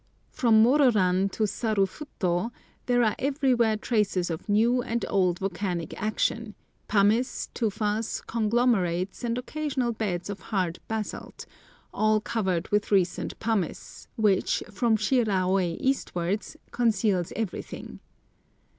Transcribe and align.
From 0.31 0.63
Mororan 0.63 1.31
to 1.33 1.43
Sarufuto 1.43 2.49
there 2.87 3.03
are 3.03 3.15
everywhere 3.19 3.77
traces 3.77 4.31
of 4.31 4.49
new 4.49 4.81
and 4.81 5.05
old 5.07 5.37
volcanic 5.37 5.93
action—pumice, 6.01 7.49
tufas, 7.53 8.25
conglomerates, 8.25 9.23
and 9.23 9.37
occasional 9.37 9.91
beds 9.91 10.27
of 10.27 10.39
hard 10.39 10.79
basalt, 10.87 11.45
all 11.93 12.19
covered 12.19 12.67
with 12.69 12.89
recent 12.91 13.37
pumice, 13.39 14.07
which, 14.15 14.63
from 14.71 14.97
Shiraôi 14.97 15.77
eastwards, 15.79 16.57
conceals 16.71 17.31
everything. 17.35 17.99